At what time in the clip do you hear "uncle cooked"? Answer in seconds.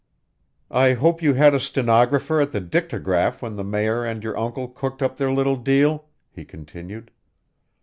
4.35-5.03